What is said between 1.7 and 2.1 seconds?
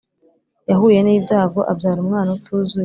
abyara